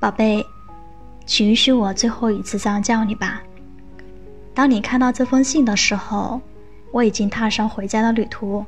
[0.00, 0.46] 宝贝，
[1.26, 3.42] 请允许我最后一次这样叫你吧。
[4.54, 6.40] 当你看到这封信的时候，
[6.92, 8.64] 我已经踏上回家的旅途，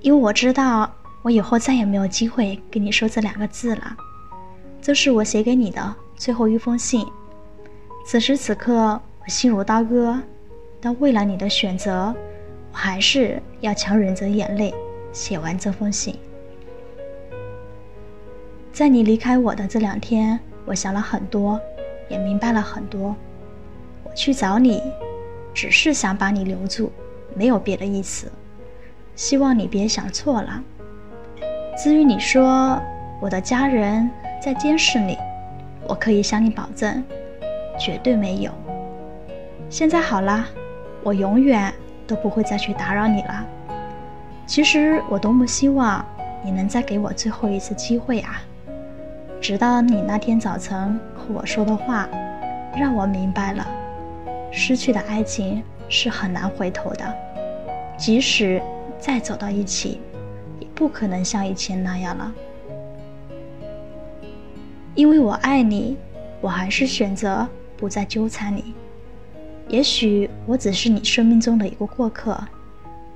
[0.00, 0.88] 因为我知道
[1.22, 3.96] 我以后再也没有机会跟你说这两个字了。
[4.80, 7.04] 这是我写给你的最后一封信。
[8.06, 10.20] 此时此刻，我心如刀割，
[10.80, 12.14] 但为了你的选择，
[12.70, 14.72] 我还是要强忍着眼泪
[15.12, 16.16] 写完这封信。
[18.74, 21.60] 在你离开我的这两天，我想了很多，
[22.08, 23.14] 也明白了很多。
[24.02, 24.82] 我去找你，
[25.54, 26.90] 只是想把你留住，
[27.36, 28.26] 没有别的意思。
[29.14, 30.60] 希望你别想错了。
[31.78, 32.82] 至于你说
[33.20, 34.10] 我的家人
[34.42, 35.16] 在监视你，
[35.86, 37.00] 我可以向你保证。
[37.78, 38.50] 绝对没有。
[39.70, 40.44] 现在好了，
[41.04, 41.72] 我永远
[42.08, 43.46] 都不会再去打扰你了。
[44.48, 46.04] 其实我多么希望
[46.44, 48.42] 你能再给我最后一次机会啊！
[49.44, 52.08] 直到你那天早晨和我说的话，
[52.74, 53.68] 让我明白了，
[54.50, 57.14] 失去的爱情是很难回头的。
[57.98, 58.62] 即使
[58.98, 60.00] 再走到一起，
[60.60, 62.32] 也不可能像以前那样了。
[64.94, 65.98] 因为我爱你，
[66.40, 67.46] 我还是选择。
[67.76, 68.72] 不再纠缠你。
[69.68, 72.42] 也许我只是你生命中的一个过客，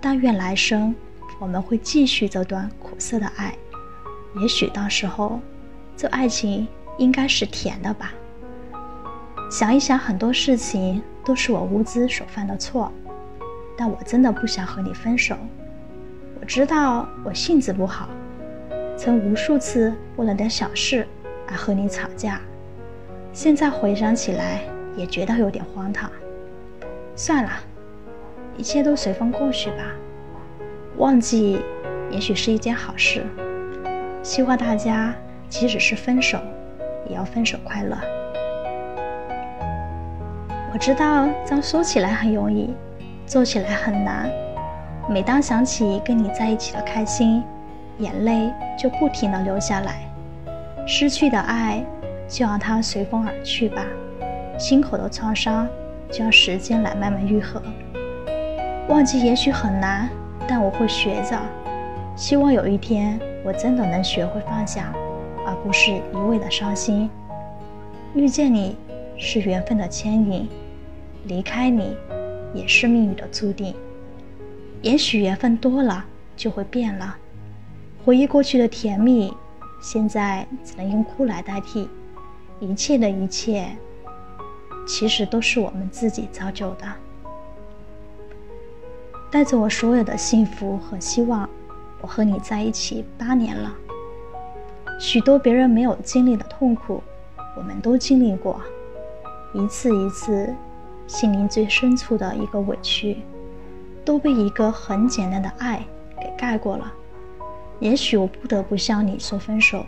[0.00, 0.94] 但愿来生
[1.40, 3.52] 我们会继续这段苦涩的爱。
[4.40, 5.40] 也许到时候，
[6.02, 6.66] 这爱情
[6.98, 8.12] 应该是甜的吧。
[9.48, 12.90] 想一想，很多事情都是我无知所犯的错，
[13.76, 15.36] 但我真的不想和你分手。
[16.40, 18.08] 我知道我性子不好，
[18.96, 21.06] 曾无数次为了点小事
[21.46, 22.40] 而和你吵架。
[23.32, 24.64] 现在回想起来，
[24.96, 26.10] 也觉得有点荒唐。
[27.14, 27.50] 算了，
[28.56, 29.84] 一切都随风过去吧。
[30.96, 31.60] 忘记，
[32.10, 33.24] 也许是一件好事。
[34.24, 35.14] 希望大家，
[35.52, 36.38] 即使是分手，
[37.06, 37.94] 也要分手快乐。
[40.72, 42.74] 我知道，这样说起来很容易，
[43.26, 44.30] 做起来很难。
[45.10, 47.44] 每当想起跟你在一起的开心，
[47.98, 50.00] 眼泪就不停的流下来。
[50.86, 51.84] 失去的爱。
[52.28, 53.84] 就让它随风而去吧，
[54.58, 55.68] 心口的创伤
[56.10, 57.60] 就让时间来慢慢愈合。
[58.88, 60.08] 忘记也许很难，
[60.48, 61.38] 但我会学着。
[62.16, 64.94] 希望有一天我真的能学会放下，
[65.46, 67.08] 而不是一味的伤心。
[68.14, 68.76] 遇见你
[69.16, 70.48] 是缘分的牵引，
[71.24, 71.96] 离开你
[72.52, 73.74] 也是命运的注定。
[74.82, 76.04] 也许缘分多了
[76.36, 77.16] 就会变了，
[78.04, 79.32] 回忆过去的甜蜜，
[79.80, 81.88] 现在只能用哭来代替。
[82.60, 83.66] 一切的一切，
[84.86, 86.86] 其实都是我们自己造就的。
[89.30, 91.48] 带着我所有的幸福和希望，
[92.00, 93.72] 我和你在一起八年了。
[95.02, 97.02] 许多别人没有经历的痛苦，
[97.56, 98.60] 我们都经历过。
[99.52, 100.54] 一次一次，
[101.08, 103.18] 心灵最深处的一个委屈，
[104.04, 105.84] 都被一个很简单的爱
[106.20, 106.92] 给盖过了。
[107.80, 109.84] 也许我不得不向你说分手，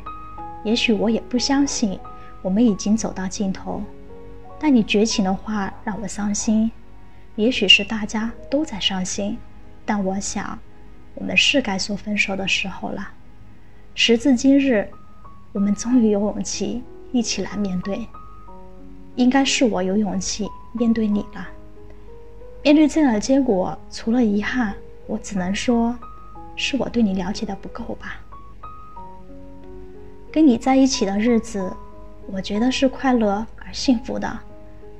[0.64, 1.96] 也许我也不相信。
[2.42, 3.80] 我们已经走到尽头，
[4.58, 6.72] 但你绝情的话让我伤心。
[7.36, 9.38] 也许是大家都在伤心，
[9.86, 10.58] 但我想，
[11.14, 13.10] 我们是该说分手的时候了。
[13.94, 14.90] 时至今日，
[15.54, 16.82] 我们终于有勇气
[17.12, 18.06] 一起来面对。
[19.14, 21.48] 应该是我有勇气面对你了。
[22.64, 24.74] 面对这样的结果，除了遗憾，
[25.06, 25.96] 我只能说，
[26.56, 28.20] 是我对你了解的不够吧。
[30.32, 31.72] 跟你在一起的日子。
[32.26, 34.40] 我觉得是快乐而幸福的，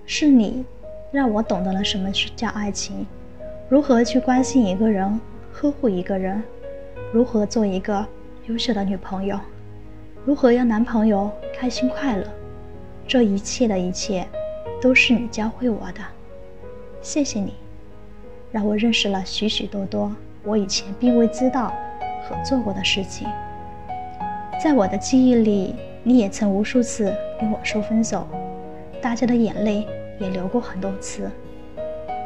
[0.05, 0.63] 是你
[1.11, 3.07] 让我懂得了什么是叫爱情，
[3.71, 5.19] 如何去关心一个人，
[5.51, 6.43] 呵护一个人，
[7.15, 8.07] 如何做一个
[8.47, 9.41] 优秀的女朋友，
[10.25, 12.25] 如何让男朋友开心快乐，
[13.07, 14.27] 这一切的一切，
[14.81, 16.01] 都是你教会我的。
[17.03, 17.53] 谢谢你，
[18.51, 20.11] 让我认识了许许多多
[20.43, 21.75] 我以前并未知道
[22.27, 23.29] 和做过的事情，
[24.63, 25.75] 在我的记忆里。
[26.07, 28.29] 你也曾无数次跟我说分手，
[29.01, 29.87] 大家的眼泪
[30.21, 31.31] 也流过很多次。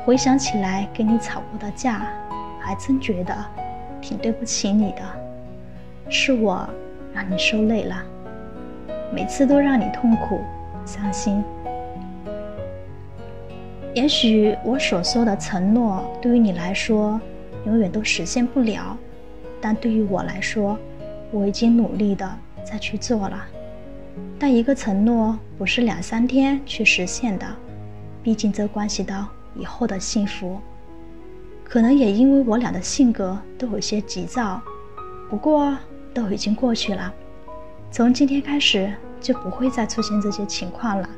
[0.05, 2.12] 回想起来，跟你吵过的架，
[2.58, 3.32] 还真觉得
[4.00, 5.02] 挺对不起你的。
[6.08, 6.69] 是我
[7.19, 8.00] 让你受累了，
[9.12, 10.41] 每次都让你痛苦、
[10.87, 11.43] 伤心。
[13.93, 17.20] 也许我所说的承诺对于你来说
[17.67, 18.97] 永远都实现不了，
[19.61, 20.79] 但对于我来说，
[21.32, 22.31] 我已经努力的
[22.62, 23.44] 在去做了。
[24.38, 27.47] 但一个承诺不是两三天去实现的，
[28.23, 29.26] 毕竟这关系到
[29.56, 30.61] 以后的幸福。
[31.65, 34.62] 可能也因为我俩的性格都有些急躁，
[35.29, 35.76] 不过
[36.19, 37.15] 都已经过去了。
[37.91, 41.09] 从今天开始，就不会再出现这些情况了，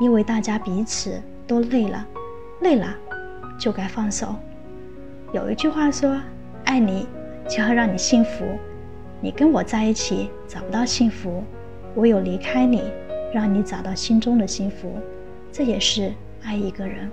[0.00, 2.06] 因为大家彼此都累了，
[2.60, 2.96] 累了
[3.58, 4.34] 就该放手。
[5.32, 6.20] 有一句话说
[6.64, 7.06] ：“爱你
[7.48, 8.44] 就要让你幸福。”
[9.20, 11.44] 你跟我在一起找不到幸福，
[11.94, 12.82] 唯有离开你，
[13.32, 14.98] 让你找到心中的幸福。
[15.52, 16.12] 这也是
[16.42, 17.08] 爱一个人。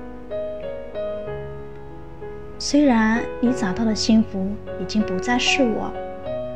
[2.57, 4.47] 虽然你找到的幸福
[4.81, 5.93] 已经不再是我，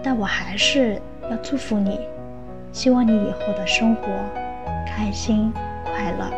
[0.03, 1.01] 但我还是
[1.31, 1.99] 要祝福你。
[2.73, 4.01] 希望你以后的生活
[4.85, 5.53] 开心
[5.85, 6.31] 快乐。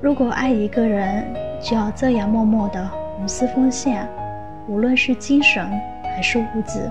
[0.00, 1.24] 如果爱一个人
[1.60, 2.90] 就要这样默默的
[3.20, 4.08] 无私奉献，
[4.68, 5.68] 无论是精神
[6.04, 6.90] 还是物质，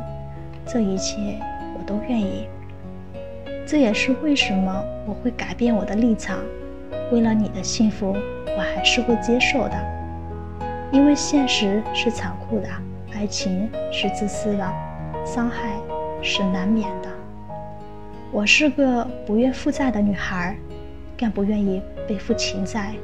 [0.66, 1.40] 这一切
[1.78, 2.48] 我都愿意。
[3.66, 6.38] 这也是为什么我会改变我的立场。
[7.12, 8.14] 为了你的幸福，
[8.58, 9.76] 我还是会接受的。
[10.92, 12.68] 因为现实是残酷的，
[13.16, 14.74] 爱情是自私的，
[15.28, 15.78] 伤害
[16.24, 17.10] 是难免的。
[18.32, 20.58] 我是个不愿负债的女孩，
[21.18, 22.96] 更不愿意背负情债，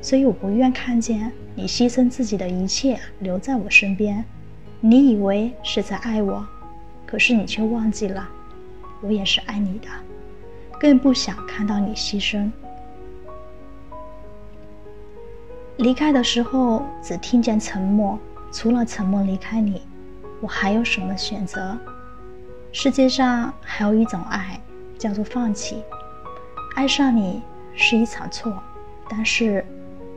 [0.00, 4.24] 所以我不愿看见你牺牲自己的一切留在我身边。
[4.80, 6.46] 你以为是在爱我，
[7.04, 8.28] 可是你却忘记了，
[9.00, 9.88] 我也是爱你的，
[10.78, 12.48] 更不想看到你牺牲。
[15.78, 18.16] 离开的时候只听见沉默，
[18.52, 19.82] 除了沉默离开你，
[20.40, 21.76] 我还有什么选择？
[22.72, 24.60] 世界上还有一种爱。
[24.96, 25.82] 叫做放弃，
[26.76, 27.42] 爱上你
[27.74, 28.56] 是一场错，
[29.06, 29.62] 但是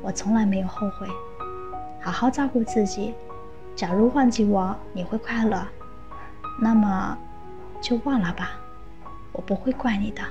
[0.02, 1.08] 我从来没有后悔。
[2.00, 3.14] 好好照顾自己。
[3.76, 5.68] 假如忘记我你会快乐，
[6.62, 7.18] 那么
[7.82, 8.52] 就忘了吧，
[9.34, 10.22] 我不会怪你的。